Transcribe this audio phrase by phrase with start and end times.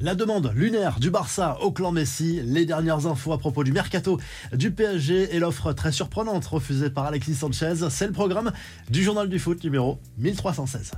[0.00, 4.20] La demande lunaire du Barça au clan Messi, les dernières infos à propos du mercato
[4.52, 8.52] du PSG et l'offre très surprenante refusée par Alexis Sanchez, c'est le programme
[8.90, 10.92] du journal du foot numéro 1316.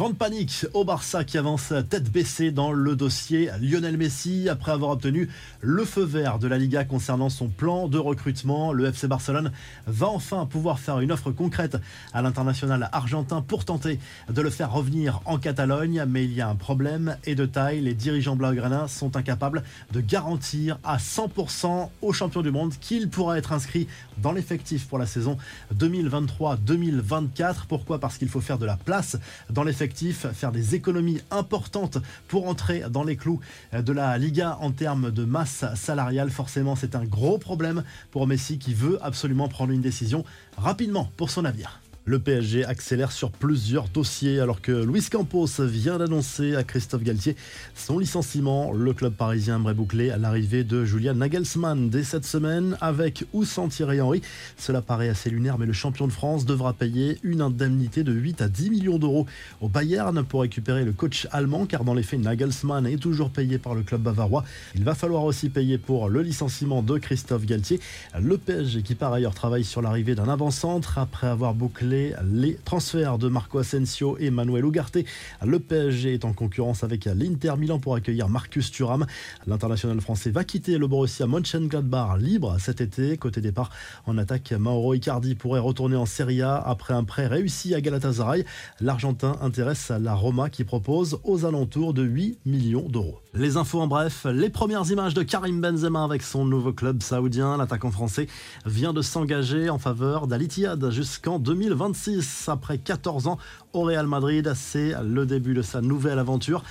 [0.00, 4.92] Vente panique au Barça qui avance tête baissée dans le dossier Lionel Messi après avoir
[4.92, 5.28] obtenu
[5.60, 8.72] le feu vert de la Liga concernant son plan de recrutement.
[8.72, 9.52] Le FC Barcelone
[9.86, 11.76] va enfin pouvoir faire une offre concrète
[12.14, 16.02] à l'international argentin pour tenter de le faire revenir en Catalogne.
[16.08, 17.82] Mais il y a un problème et de taille.
[17.82, 19.62] Les dirigeants blaugrana sont incapables
[19.92, 24.96] de garantir à 100% au champion du monde qu'il pourra être inscrit dans l'effectif pour
[24.96, 25.36] la saison
[25.76, 27.66] 2023-2024.
[27.68, 28.00] Pourquoi?
[28.00, 29.18] Parce qu'il faut faire de la place
[29.50, 29.89] dans l'effectif
[30.32, 33.40] faire des économies importantes pour entrer dans les clous
[33.72, 36.30] de la Liga en termes de masse salariale.
[36.30, 40.24] Forcément, c'est un gros problème pour Messi qui veut absolument prendre une décision
[40.56, 41.80] rapidement pour son avenir.
[42.06, 47.36] Le PSG accélère sur plusieurs dossiers alors que Luis Campos vient d'annoncer à Christophe Galtier
[47.74, 48.72] son licenciement.
[48.72, 53.44] Le club parisien aimerait boucler à l'arrivée de Julian Nagelsmann dès cette semaine avec ou
[53.44, 54.22] sans Thierry Henry.
[54.56, 58.40] Cela paraît assez lunaire mais le champion de France devra payer une indemnité de 8
[58.40, 59.26] à 10 millions d'euros
[59.60, 63.58] au Bayern pour récupérer le coach allemand car dans les faits Nagelsmann est toujours payé
[63.58, 64.44] par le club bavarois.
[64.74, 67.78] Il va falloir aussi payer pour le licenciement de Christophe Galtier.
[68.18, 73.18] Le PSG qui par ailleurs travaille sur l'arrivée d'un avant-centre après avoir bouclé les transferts
[73.18, 74.98] de Marco Asensio et Manuel Ugarte.
[75.44, 79.06] Le PSG est en concurrence avec l'Inter Milan pour accueillir Marcus Thuram.
[79.46, 83.16] L'international français va quitter le Borussia Mönchengladbach libre cet été.
[83.16, 83.70] Côté départ,
[84.06, 88.44] en attaque, Mauro Icardi pourrait retourner en Serie A après un prêt réussi à Galatasaray.
[88.80, 93.20] L'Argentin intéresse la Roma qui propose aux alentours de 8 millions d'euros.
[93.32, 97.56] Les infos en bref, les premières images de Karim Benzema avec son nouveau club saoudien.
[97.56, 98.26] L'attaquant français
[98.66, 100.42] vient de s'engager en faveur d'Al
[100.90, 101.80] jusqu'en 2020.
[101.80, 103.38] 26 après 14 ans
[103.72, 104.52] au Real Madrid.
[104.56, 106.64] C'est le début de sa nouvelle aventure.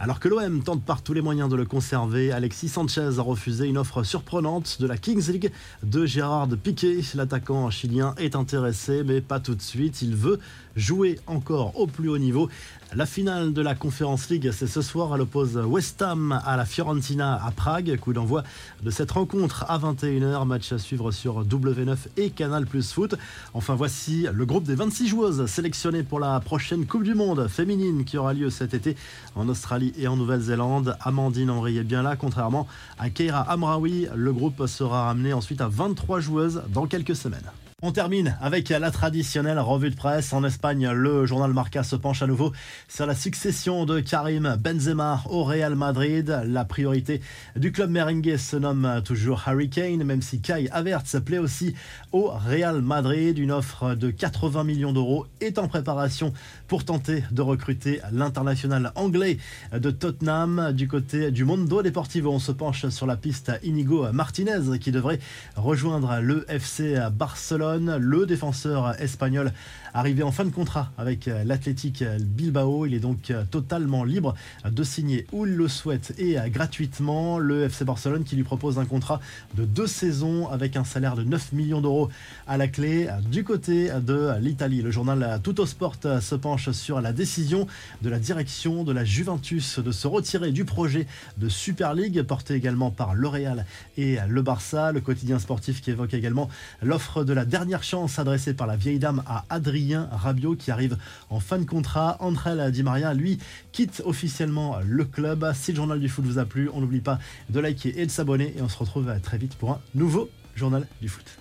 [0.00, 3.66] Alors que l'OM tente par tous les moyens de le conserver, Alexis Sanchez a refusé
[3.66, 5.52] une offre surprenante de la Kings League
[5.84, 7.00] de Gérard Piqué.
[7.14, 10.02] L'attaquant chilien est intéressé, mais pas tout de suite.
[10.02, 10.40] Il veut
[10.74, 12.48] jouer encore au plus haut niveau.
[12.96, 15.12] La finale de la Conference League, c'est ce soir.
[15.16, 17.98] Elle oppose West Ham à la Fiorentina à Prague.
[17.98, 18.44] Coup d'envoi
[18.84, 20.46] de cette rencontre à 21h.
[20.46, 23.16] Match à suivre sur W9 et Canal Plus Foot.
[23.52, 28.04] Enfin, voici le groupe des 26 joueuses sélectionnées pour la prochaine Coupe du Monde féminine
[28.04, 28.96] qui aura lieu cet été
[29.34, 30.96] en Australie et en Nouvelle-Zélande.
[31.00, 34.06] Amandine Henry est bien là, contrairement à Keira Amraoui.
[34.14, 37.50] Le groupe sera ramené ensuite à 23 joueuses dans quelques semaines.
[37.82, 40.32] On termine avec la traditionnelle revue de presse.
[40.32, 42.52] En Espagne, le journal Marca se penche à nouveau
[42.88, 46.40] sur la succession de Karim Benzema au Real Madrid.
[46.46, 47.20] La priorité
[47.56, 51.74] du club merengue se nomme toujours Harry Kane, même si Kai Havertz plaît aussi
[52.12, 53.38] au Real Madrid.
[53.38, 56.32] Une offre de 80 millions d'euros est en préparation
[56.68, 59.36] pour tenter de recruter l'international anglais
[59.72, 60.72] de Tottenham.
[60.72, 65.18] Du côté du Mondo Deportivo, on se penche sur la piste Inigo Martinez qui devrait
[65.56, 69.52] rejoindre le FC Barcelone le défenseur espagnol
[69.94, 72.84] arrivé en fin de contrat avec euh, l'Athletic Bilbao.
[72.84, 74.34] Il est donc euh, totalement libre
[74.68, 77.38] de signer où il le souhaite et euh, gratuitement.
[77.38, 79.20] Le FC Barcelone qui lui propose un contrat
[79.54, 82.10] de deux saisons avec un salaire de 9 millions d'euros
[82.48, 83.08] à la clé.
[83.30, 87.68] Du côté de l'Italie, le journal Tuttosport se penche sur la décision
[88.02, 91.06] de la direction de la Juventus de se retirer du projet
[91.38, 93.64] de Super League porté également par le Real
[93.96, 94.90] et le Barça.
[94.90, 96.48] Le quotidien sportif qui évoque également
[96.82, 100.98] l'offre de la dernière chance adressée par la vieille dame à Adrien Rabiot qui arrive
[101.30, 102.16] en fin de contrat.
[102.18, 103.38] André Di Maria, lui,
[103.70, 105.48] quitte officiellement le club.
[105.54, 107.20] Si le journal du foot vous a plu, on n'oublie pas
[107.50, 108.56] de liker et de s'abonner.
[108.58, 111.38] Et on se retrouve très vite pour un nouveau journal du foot.